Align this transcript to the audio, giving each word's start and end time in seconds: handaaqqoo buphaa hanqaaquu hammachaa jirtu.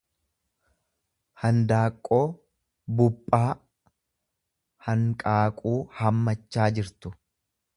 handaaqqoo 1.41 2.23
buphaa 3.01 3.49
hanqaaquu 4.87 5.75
hammachaa 6.01 6.69
jirtu. 6.81 7.17